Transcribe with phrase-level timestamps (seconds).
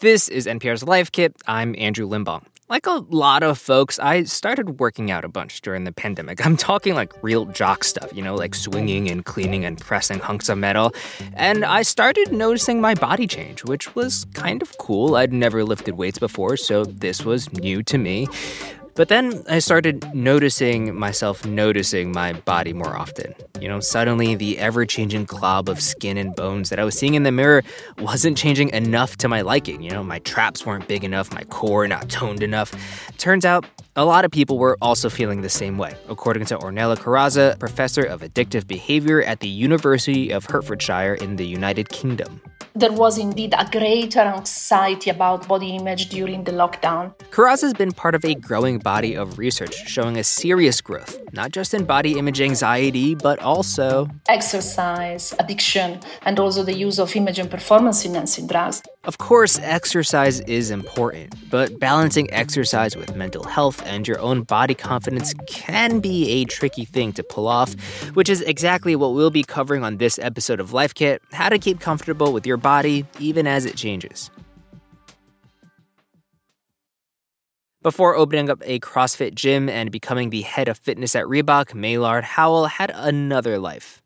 [0.00, 1.34] This is NPR's Life Kit.
[1.48, 2.44] I'm Andrew Limbong.
[2.68, 6.46] Like a lot of folks, I started working out a bunch during the pandemic.
[6.46, 10.48] I'm talking like real jock stuff, you know, like swinging and cleaning and pressing hunks
[10.48, 10.94] of metal.
[11.34, 15.16] And I started noticing my body change, which was kind of cool.
[15.16, 18.28] I'd never lifted weights before, so this was new to me.
[18.98, 23.32] But then I started noticing myself noticing my body more often.
[23.60, 27.14] You know, suddenly the ever changing glob of skin and bones that I was seeing
[27.14, 27.62] in the mirror
[27.98, 29.82] wasn't changing enough to my liking.
[29.82, 32.74] You know, my traps weren't big enough, my core not toned enough.
[33.18, 36.96] Turns out a lot of people were also feeling the same way, according to Ornella
[36.96, 42.40] Corazza, professor of addictive behavior at the University of Hertfordshire in the United Kingdom
[42.78, 47.12] there was indeed a greater anxiety about body image during the lockdown.
[47.30, 51.52] Corazza has been part of a growing body of research showing a serious growth, not
[51.52, 57.38] just in body image anxiety, but also exercise, addiction, and also the use of image
[57.38, 58.82] and performance enhancing drugs.
[59.04, 64.74] Of course, exercise is important, but balancing exercise with mental health and your own body
[64.74, 67.70] confidence can be a tricky thing to pull off,
[68.16, 71.58] which is exactly what we'll be covering on this episode of Life Kit how to
[71.58, 74.30] keep comfortable with your body even as it changes.
[77.88, 82.22] Before opening up a CrossFit gym and becoming the head of fitness at Reebok, Maillard
[82.22, 84.02] Howell had another life.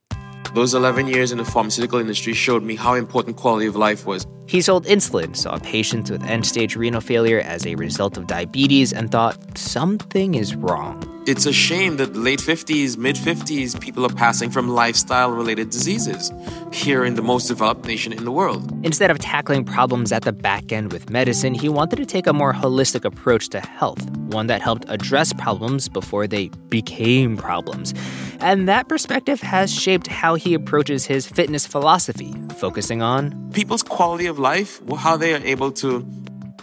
[0.55, 4.25] Those 11 years in the pharmaceutical industry showed me how important quality of life was.
[4.47, 8.93] He sold insulin, saw patients with end stage renal failure as a result of diabetes,
[8.93, 11.03] and thought something is wrong.
[11.25, 16.33] It's a shame that late 50s, mid 50s, people are passing from lifestyle related diseases
[16.73, 18.69] here in the most developed nation in the world.
[18.85, 22.33] Instead of tackling problems at the back end with medicine, he wanted to take a
[22.33, 27.95] more holistic approach to health, one that helped address problems before they became problems.
[28.41, 34.27] And that perspective has shaped how he approaches his fitness philosophy, focusing on people's quality
[34.27, 36.01] of life, how they are able to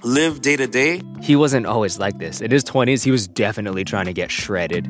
[0.03, 1.01] live day to day.
[1.21, 2.41] He wasn't always like this.
[2.41, 4.87] In his 20s, he was definitely trying to get shredded.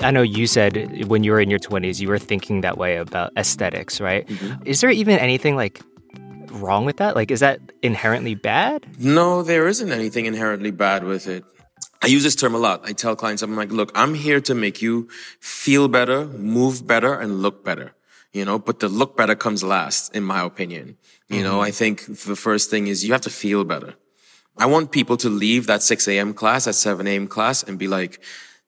[0.00, 2.96] I know you said when you were in your 20s, you were thinking that way
[2.96, 4.26] about aesthetics, right?
[4.26, 4.62] Mm-hmm.
[4.66, 5.80] Is there even anything like
[6.50, 7.16] wrong with that?
[7.16, 8.86] Like, is that inherently bad?
[8.98, 11.44] No, there isn't anything inherently bad with it.
[12.02, 12.82] I use this term a lot.
[12.84, 15.08] I tell clients, I'm like, look, I'm here to make you
[15.40, 17.94] feel better, move better, and look better.
[18.32, 20.98] You know, but the look better comes last, in my opinion.
[21.28, 21.44] You mm-hmm.
[21.44, 23.94] know, I think the first thing is you have to feel better.
[24.56, 26.32] I want people to leave that 6 a.m.
[26.32, 27.26] class, that 7 a.m.
[27.26, 28.20] class and be like,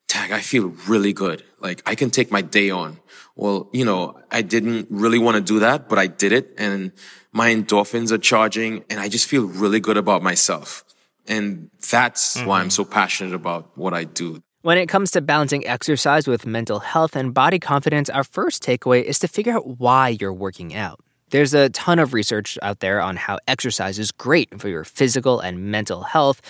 [0.09, 1.45] tag, I feel really good.
[1.61, 2.99] Like I can take my day on.
[3.35, 6.93] Well, you know, I didn't really want to do that, but I did it and
[7.33, 10.85] my endorphins are charging and I just feel really good about myself.
[11.29, 12.47] And that's mm-hmm.
[12.47, 14.43] why I'm so passionate about what I do.
[14.63, 19.03] When it comes to balancing exercise with mental health and body confidence, our first takeaway
[19.03, 21.01] is to figure out why you're working out.
[21.31, 25.41] There's a ton of research out there on how exercise is great for your physical
[25.41, 26.41] and mental health.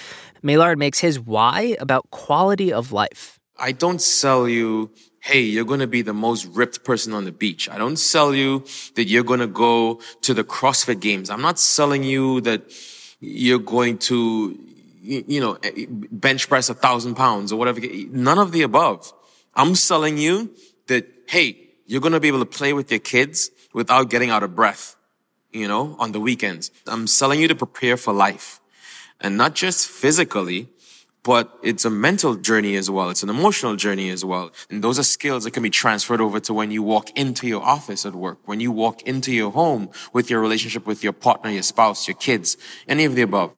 [0.43, 3.41] Maillard makes his why about quality of life.
[3.59, 7.33] I don't sell you, hey, you're going to be the most ripped person on the
[7.33, 7.71] beach.
[7.71, 8.67] I don't sell you
[8.97, 11.31] that you're going to go to the CrossFit games.
[11.31, 12.71] I'm not selling you that
[13.19, 14.59] you're going to,
[15.01, 17.81] you know, eh, bench press a thousand pounds or whatever.
[18.11, 19.11] None of the above.
[19.55, 20.55] I'm selling you
[20.89, 21.57] that, hey,
[21.87, 24.97] you're going to be able to play with your kids without getting out of breath,
[25.53, 26.71] you know, on the weekends.
[26.87, 28.59] I'm selling you to prepare for life
[29.21, 30.69] and not just physically,
[31.23, 33.11] but it's a mental journey as well.
[33.11, 34.51] It's an emotional journey as well.
[34.71, 37.63] And those are skills that can be transferred over to when you walk into your
[37.63, 41.51] office at work, when you walk into your home with your relationship with your partner,
[41.51, 42.57] your spouse, your kids,
[42.89, 43.53] any of the above.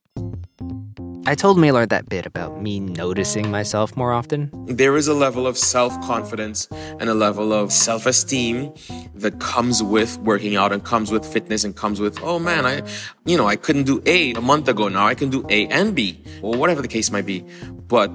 [1.29, 4.51] I told Maillard that bit about me noticing myself more often.
[4.65, 8.73] There is a level of self confidence and a level of self esteem
[9.21, 12.83] that comes with working out and comes with fitness and comes with, oh man, I,
[13.25, 14.89] you know, I couldn't do A a month ago.
[14.89, 17.45] Now I can do A and B or whatever the case might be.
[17.89, 18.11] But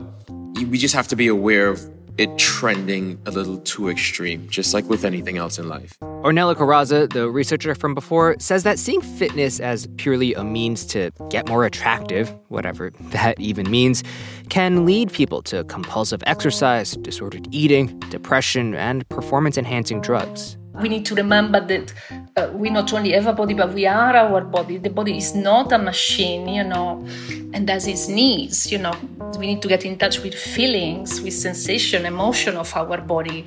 [0.56, 4.86] we just have to be aware of it trending a little too extreme, just like
[4.86, 5.98] with anything else in life.
[6.02, 11.12] Ornella Corazza, the researcher from before, says that seeing fitness as purely a means to
[11.30, 14.04] get more attractive, whatever that even means,
[14.50, 20.58] can lead people to compulsive exercise, disordered eating, depression, and performance enhancing drugs.
[20.82, 21.94] We need to remember that
[22.36, 24.78] uh, we not only have a body, but we are our body.
[24.78, 27.06] The body is not a machine, you know,
[27.54, 28.94] and has its needs, you know.
[29.38, 33.46] We need to get in touch with feelings, with sensation, emotion of our body,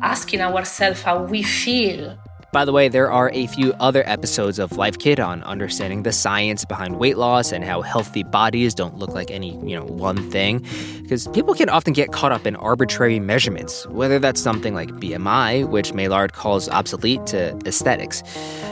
[0.00, 2.16] asking ourselves how we feel.
[2.52, 6.10] By the way, there are a few other episodes of Life Kit on understanding the
[6.10, 10.28] science behind weight loss and how healthy bodies don't look like any, you know, one
[10.32, 10.66] thing.
[11.00, 15.68] Because people can often get caught up in arbitrary measurements, whether that's something like BMI,
[15.68, 18.24] which Maillard calls obsolete, to aesthetics.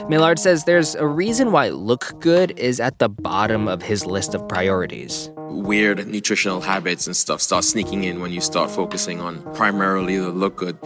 [0.09, 4.35] Maillard says there's a reason why look good is at the bottom of his list
[4.35, 5.29] of priorities.
[5.37, 10.31] Weird nutritional habits and stuff start sneaking in when you start focusing on primarily the
[10.31, 10.77] look good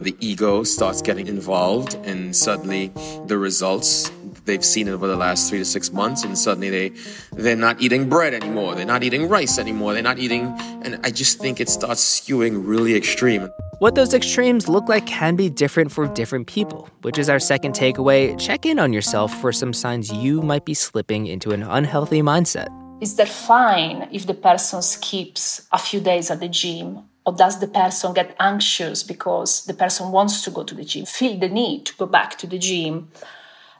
[0.00, 2.92] the ego starts getting involved and suddenly
[3.26, 4.10] the results
[4.44, 6.88] they've seen over the last three to six months and suddenly they
[7.32, 8.74] they're not eating bread anymore.
[8.74, 9.92] They're not eating rice anymore.
[9.92, 10.46] They're not eating
[10.82, 13.48] and i just think it starts skewing really extreme.
[13.80, 17.74] What those extremes look like can be different for different people which is our second
[17.74, 18.38] takeaway.
[18.38, 22.68] Check in on yourself for some signs you might be slipping into an unhealthy mindset.
[23.00, 27.60] Is that fine if the person skips a few days at the gym or does
[27.60, 31.50] the person get anxious because the person wants to go to the gym, feel the
[31.50, 33.10] need to go back to the gym?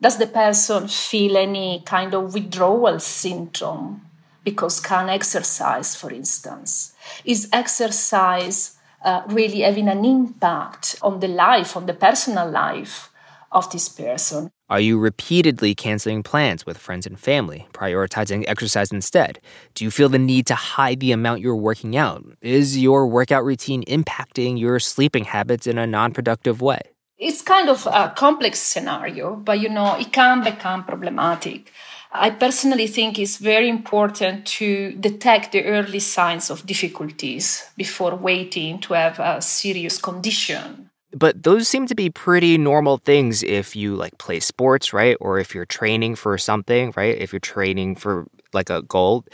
[0.02, 4.02] Does the person feel any kind of withdrawal syndrome
[4.44, 6.92] because can't exercise, for instance?
[7.24, 13.08] Is exercise uh, really having an impact on the life, on the personal life
[13.50, 14.50] of this person?
[14.70, 19.40] Are you repeatedly canceling plans with friends and family, prioritizing exercise instead?
[19.72, 22.22] Do you feel the need to hide the amount you're working out?
[22.42, 26.82] Is your workout routine impacting your sleeping habits in a non productive way?
[27.16, 31.72] It's kind of a complex scenario, but you know, it can become problematic.
[32.12, 38.80] I personally think it's very important to detect the early signs of difficulties before waiting
[38.80, 43.96] to have a serious condition but those seem to be pretty normal things if you
[43.96, 45.16] like play sports, right?
[45.20, 47.16] Or if you're training for something, right?
[47.16, 49.24] If you're training for like a goal,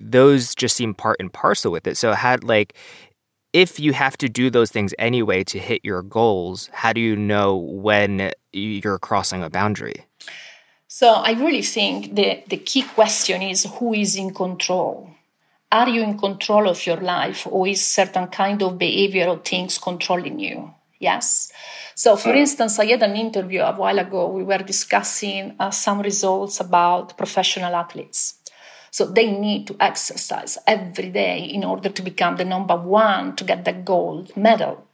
[0.00, 1.96] those just seem part and parcel with it.
[1.96, 2.74] So had like
[3.52, 7.14] if you have to do those things anyway to hit your goals, how do you
[7.14, 10.06] know when you're crossing a boundary?
[10.88, 15.08] So I really think the, the key question is who is in control?
[15.70, 19.78] Are you in control of your life or is certain kind of behavior or things
[19.78, 20.74] controlling you?
[21.02, 21.50] Yes.
[21.96, 24.28] So, for instance, I had an interview a while ago.
[24.28, 28.34] We were discussing uh, some results about professional athletes.
[28.92, 33.42] So, they need to exercise every day in order to become the number one to
[33.42, 34.86] get the gold medal.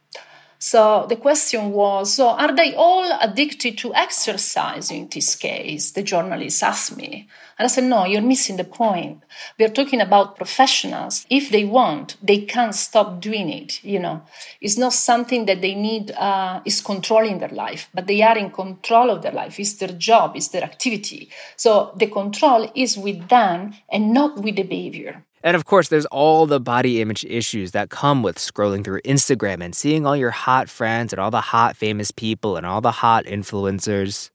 [0.61, 5.91] So the question was so are they all addicted to exercise in this case?
[5.91, 7.29] The journalist asked me.
[7.57, 9.23] And I said, no, you're missing the point.
[9.57, 11.25] We're talking about professionals.
[11.29, 13.83] If they want, they can't stop doing it.
[13.83, 14.21] You know,
[14.59, 18.51] it's not something that they need, uh, is controlling their life, but they are in
[18.51, 19.59] control of their life.
[19.59, 21.29] It's their job, it's their activity.
[21.55, 25.25] So the control is with them and not with the behavior.
[25.43, 29.63] And of course, there's all the body image issues that come with scrolling through Instagram
[29.63, 32.91] and seeing all your hot friends and all the hot famous people and all the
[32.91, 34.29] hot influencers.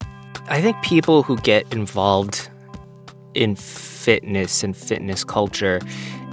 [0.48, 2.48] I think people who get involved
[3.34, 5.80] in fitness and fitness culture,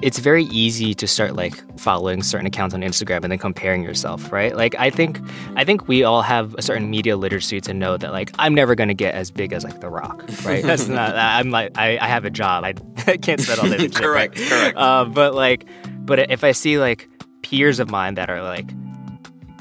[0.01, 4.31] it's very easy to start like following certain accounts on Instagram and then comparing yourself,
[4.31, 4.55] right?
[4.55, 5.19] Like I think
[5.55, 8.75] I think we all have a certain media literacy to know that like I'm never
[8.75, 10.63] gonna get as big as like The Rock, right?
[10.63, 12.63] That's not I'm like I, I have a job.
[12.63, 12.73] I,
[13.07, 13.89] I can't spend all day.
[13.89, 14.49] correct, right?
[14.49, 14.77] correct.
[14.77, 15.65] Uh, but like,
[15.99, 17.07] but if I see like
[17.43, 18.69] peers of mine that are like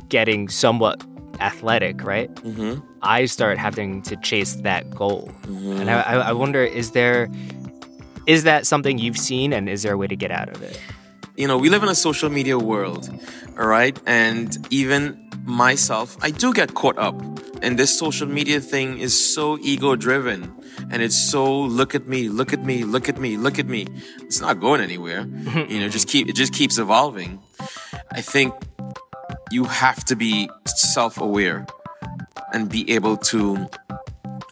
[0.09, 1.05] getting somewhat
[1.41, 2.33] athletic, right?
[2.37, 2.81] Mm-hmm.
[3.03, 5.81] I start having to chase that goal, mm-hmm.
[5.81, 7.29] and I, I wonder is there
[8.31, 10.81] is that something you've seen, and is there a way to get out of it?
[11.37, 13.11] You know, we live in a social media world,
[13.59, 17.21] all right, and even myself, I do get caught up.
[17.61, 20.55] And this social media thing is so ego driven
[20.91, 23.87] and it's so look at me, look at me, look at me, look at me.
[24.23, 25.27] It's not going anywhere.
[25.69, 27.41] you know, just keep it just keeps evolving.
[28.13, 28.55] I think
[29.51, 31.67] you have to be self aware
[32.55, 33.69] and be able to,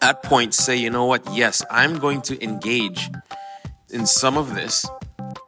[0.01, 3.09] at point, say, you know what, yes, I'm going to engage
[3.91, 4.85] in some of this,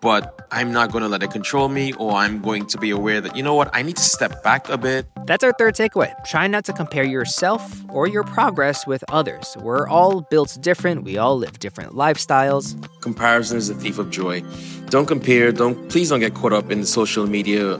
[0.01, 3.21] but I'm not going to let it control me, or I'm going to be aware
[3.21, 5.05] that, you know what, I need to step back a bit.
[5.25, 6.11] That's our third takeaway.
[6.25, 9.55] Try not to compare yourself or your progress with others.
[9.59, 12.75] We're all built different, we all live different lifestyles.
[13.01, 14.43] Comparison is a thief of joy.
[14.89, 17.79] Don't compare, don't please don't get caught up in social media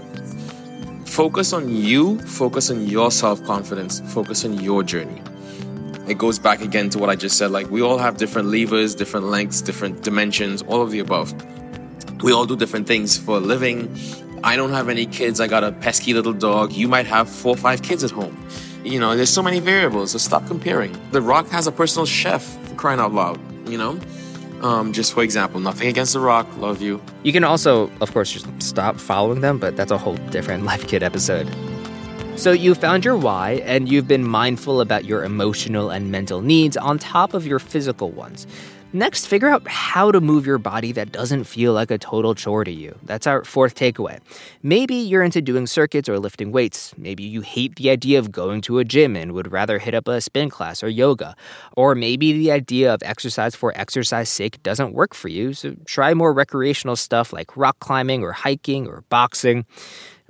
[1.12, 5.22] Focus on you, focus on your self confidence, focus on your journey.
[6.08, 8.96] It goes back again to what I just said like, we all have different levers,
[8.96, 11.34] different lengths, different dimensions, all of the above.
[12.24, 13.96] We all do different things for a living.
[14.44, 16.72] I don't have any kids, I got a pesky little dog.
[16.74, 18.36] You might have four or five kids at home.
[18.84, 20.98] You know, there's so many variables, so stop comparing.
[21.12, 23.40] The Rock has a personal chef, crying out loud,
[23.70, 24.00] you know?
[24.62, 27.02] Um, just for example, nothing against The Rock, love you.
[27.24, 30.88] You can also, of course, just stop following them, but that's a whole different Life
[30.88, 31.48] Kit episode.
[32.36, 36.76] So you found your why and you've been mindful about your emotional and mental needs
[36.76, 38.48] on top of your physical ones.
[38.94, 42.66] Next, figure out how to move your body that doesn't feel like a total chore
[42.66, 42.98] to you.
[43.04, 44.20] That's our fourth takeaway.
[44.64, 46.94] Maybe you're into doing circuits or lifting weights.
[46.98, 50.10] Maybe you hate the idea of going to a gym and would rather hit up
[50.10, 51.38] a spin class or yoga.
[51.78, 56.14] Or maybe the idea of exercise for exercise sake doesn't work for you, so try
[56.14, 59.66] more recreational stuff like rock climbing or hiking or boxing.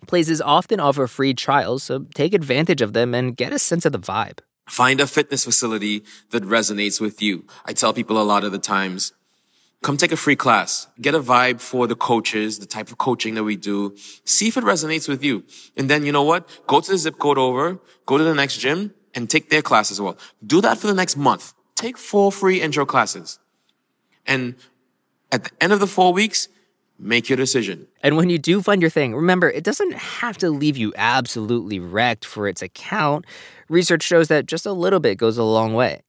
[0.08, 3.92] Places often offer free trials, so take advantage of them and get a sense of
[3.92, 4.40] the vibe.
[4.68, 7.46] Find a fitness facility that resonates with you.
[7.66, 9.14] I tell people a lot of the times,
[9.82, 10.88] come take a free class.
[11.00, 13.96] Get a vibe for the coaches, the type of coaching that we do.
[14.24, 15.44] See if it resonates with you.
[15.76, 16.48] And then you know what?
[16.68, 19.92] Go to the zip code over, go to the next gym and take their class
[19.92, 20.18] as well.
[20.46, 21.54] Do that for the next month.
[21.76, 23.40] Take four free intro classes.
[24.26, 24.56] And
[25.32, 26.48] at the end of the four weeks,
[27.02, 27.88] make your decision.
[28.04, 31.80] And when you do find your thing, remember, it doesn't have to leave you absolutely
[31.80, 33.26] wrecked for its account.
[33.70, 36.02] Research shows that just a little bit goes a long way.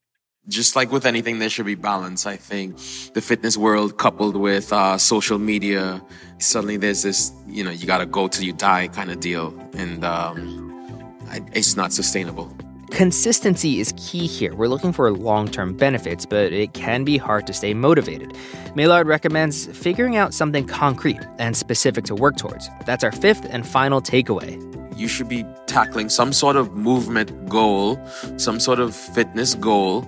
[0.49, 2.27] Just like with anything, there should be balance.
[2.27, 2.77] I think
[3.15, 6.03] the fitness world coupled with uh, social media,
[6.39, 9.55] suddenly there's this, you know, you got to go till you die kind of deal.
[9.75, 11.23] And um,
[11.55, 12.55] it's not sustainable.
[12.93, 14.55] Consistency is key here.
[14.55, 18.37] We're looking for long term benefits, but it can be hard to stay motivated.
[18.75, 22.69] Maillard recommends figuring out something concrete and specific to work towards.
[22.85, 24.59] That's our fifth and final takeaway.
[24.95, 27.99] You should be tackling some sort of movement goal,
[28.37, 30.03] some sort of fitness goal,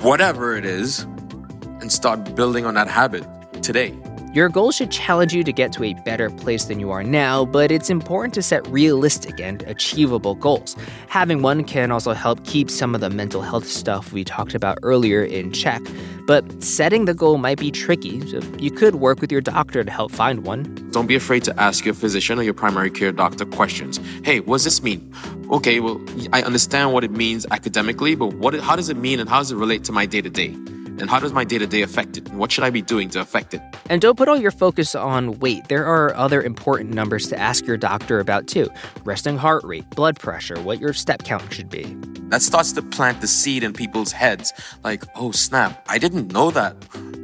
[0.00, 1.00] whatever it is,
[1.80, 3.26] and start building on that habit
[3.62, 3.94] today.
[4.34, 7.44] Your goals should challenge you to get to a better place than you are now,
[7.44, 10.74] but it's important to set realistic and achievable goals.
[11.06, 14.76] Having one can also help keep some of the mental health stuff we talked about
[14.82, 15.80] earlier in check,
[16.26, 19.90] but setting the goal might be tricky, so you could work with your doctor to
[19.92, 20.64] help find one.
[20.90, 24.00] Don't be afraid to ask your physician or your primary care doctor questions.
[24.24, 25.14] Hey, what does this mean?
[25.52, 26.00] Okay, well,
[26.32, 29.52] I understand what it means academically, but what, how does it mean and how does
[29.52, 30.56] it relate to my day to day?
[31.00, 32.28] And how does my day to day affect it?
[32.28, 33.62] And what should I be doing to affect it?
[33.90, 35.68] And don't put all your focus on weight.
[35.68, 38.70] There are other important numbers to ask your doctor about too
[39.04, 41.96] resting heart rate, blood pressure, what your step count should be.
[42.28, 46.50] That starts to plant the seed in people's heads like, oh snap, I didn't know
[46.52, 46.76] that.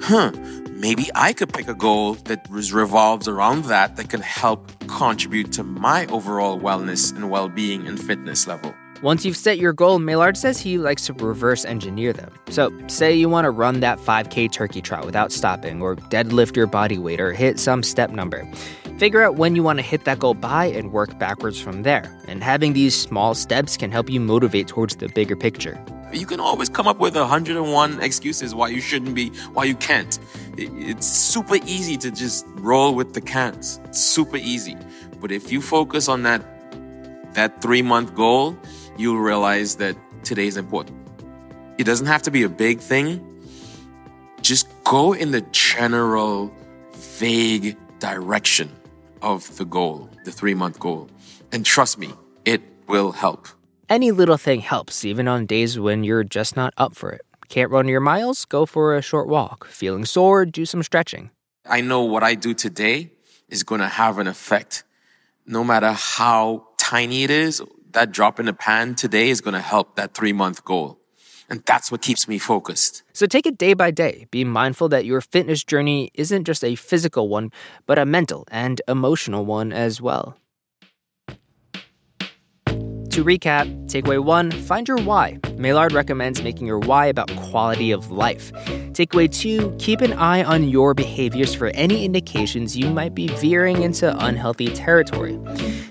[0.03, 0.33] Huh,
[0.71, 5.63] maybe I could pick a goal that revolves around that that can help contribute to
[5.63, 8.75] my overall wellness and well being and fitness level.
[9.03, 12.31] Once you've set your goal, Maillard says he likes to reverse engineer them.
[12.51, 16.67] So, say you want to run that 5K turkey trot without stopping, or deadlift your
[16.67, 18.47] body weight, or hit some step number.
[18.99, 22.15] Figure out when you want to hit that goal by and work backwards from there.
[22.29, 25.83] And having these small steps can help you motivate towards the bigger picture.
[26.13, 30.19] You can always come up with 101 excuses why you shouldn't be, why you can't.
[30.59, 33.81] It's super easy to just roll with the can'ts.
[33.87, 34.77] It's super easy.
[35.23, 36.45] But if you focus on that
[37.33, 38.59] that 3 month goal,
[39.01, 40.97] you'll realize that today is important.
[41.79, 43.25] It doesn't have to be a big thing.
[44.43, 46.53] Just go in the general,
[46.93, 48.71] vague direction
[49.23, 51.09] of the goal, the three month goal.
[51.53, 52.13] And trust me,
[52.45, 53.49] it will help.
[53.89, 57.23] Any little thing helps, even on days when you're just not up for it.
[57.49, 58.45] Can't run your miles?
[58.45, 59.67] Go for a short walk.
[59.67, 60.47] Feeling sore?
[60.47, 61.31] Do some stretching.
[61.67, 63.11] I know what I do today
[63.49, 64.85] is going to have an effect.
[65.47, 67.61] No matter how tiny it is,
[67.93, 70.99] that drop in the pan today is going to help that three month goal.
[71.49, 73.03] And that's what keeps me focused.
[73.13, 74.27] So take it day by day.
[74.31, 77.51] Be mindful that your fitness journey isn't just a physical one,
[77.87, 80.37] but a mental and emotional one as well.
[83.11, 85.41] To recap, takeaway one, find your why.
[85.57, 88.53] Maillard recommends making your why about quality of life.
[88.93, 93.83] Takeaway two, keep an eye on your behaviors for any indications you might be veering
[93.83, 95.35] into unhealthy territory.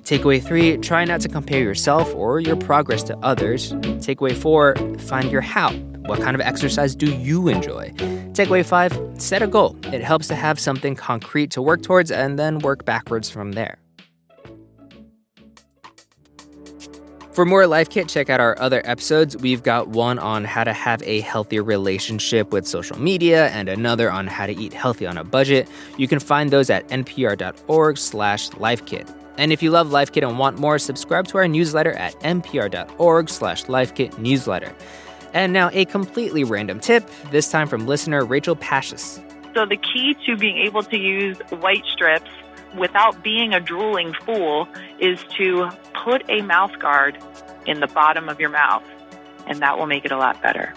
[0.04, 3.74] Takeaway three, try not to compare yourself or your progress to others.
[4.00, 5.74] Takeaway four, find your how.
[6.06, 7.90] What kind of exercise do you enjoy?
[8.32, 9.76] Takeaway five, set a goal.
[9.84, 13.78] It helps to have something concrete to work towards and then work backwards from there.
[17.40, 19.38] For more Life Kit, check out our other episodes.
[19.38, 24.12] We've got one on how to have a healthier relationship with social media and another
[24.12, 25.70] on how to eat healthy on a budget.
[25.98, 29.10] You can find those at npr.org slash lifekit.
[29.38, 33.30] And if you love Life Kit and want more, subscribe to our newsletter at npr.org
[33.30, 34.74] slash lifekitnewsletter.
[35.34, 39.24] And now a completely random tip, this time from listener Rachel Pashis.
[39.54, 42.30] So the key to being able to use white strips
[42.78, 44.68] without being a drooling fool
[45.00, 47.18] is to put a mouth guard
[47.66, 48.84] in the bottom of your mouth,
[49.48, 50.74] and that will make it a lot better.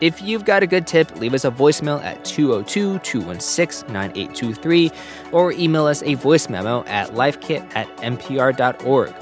[0.00, 4.90] If you've got a good tip, leave us a voicemail at 202 216 9823
[5.32, 9.14] or email us a voice memo at lifekit at npr.org.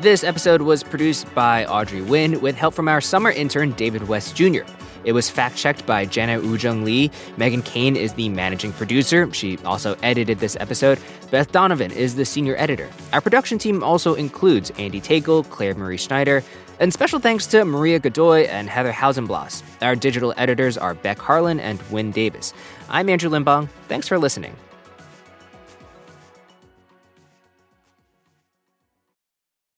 [0.00, 4.34] This episode was produced by Audrey Nguyen with help from our summer intern, David West
[4.34, 4.62] Jr.
[5.04, 7.10] It was fact checked by Jenna Woojung Lee.
[7.36, 9.32] Megan Kane is the managing producer.
[9.32, 10.98] She also edited this episode.
[11.30, 12.88] Beth Donovan is the senior editor.
[13.12, 16.42] Our production team also includes Andy Tagle, Claire Marie Schneider,
[16.80, 19.62] and special thanks to Maria Godoy and Heather Hausenblas.
[19.80, 22.52] Our digital editors are Beck Harlan and Wynne Davis.
[22.88, 23.68] I'm Andrew Limbong.
[23.88, 24.56] Thanks for listening.